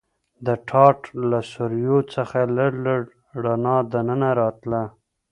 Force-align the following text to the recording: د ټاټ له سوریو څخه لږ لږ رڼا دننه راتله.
د 0.45 0.47
ټاټ 0.69 0.99
له 1.29 1.39
سوریو 1.51 1.97
څخه 2.13 2.39
لږ 2.57 2.73
لږ 2.85 3.03
رڼا 3.43 3.77
دننه 3.93 4.29
راتله. 4.39 4.83